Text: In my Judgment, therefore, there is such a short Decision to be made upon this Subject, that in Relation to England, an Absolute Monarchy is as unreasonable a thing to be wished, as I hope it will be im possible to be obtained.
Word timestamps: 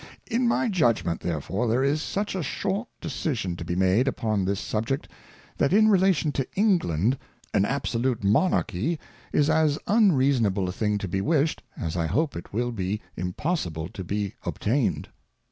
In 0.25 0.47
my 0.47 0.67
Judgment, 0.67 1.21
therefore, 1.21 1.67
there 1.67 1.83
is 1.83 2.01
such 2.01 2.33
a 2.33 2.41
short 2.41 2.87
Decision 3.01 3.55
to 3.57 3.63
be 3.63 3.75
made 3.75 4.07
upon 4.07 4.45
this 4.45 4.59
Subject, 4.59 5.07
that 5.59 5.73
in 5.73 5.89
Relation 5.89 6.31
to 6.31 6.47
England, 6.55 7.19
an 7.53 7.65
Absolute 7.65 8.23
Monarchy 8.23 8.99
is 9.31 9.47
as 9.47 9.77
unreasonable 9.85 10.67
a 10.67 10.71
thing 10.71 10.97
to 10.97 11.07
be 11.07 11.21
wished, 11.21 11.61
as 11.77 11.95
I 11.95 12.07
hope 12.07 12.35
it 12.35 12.51
will 12.51 12.71
be 12.71 12.99
im 13.15 13.33
possible 13.33 13.87
to 13.89 14.03
be 14.03 14.33
obtained. 14.43 15.09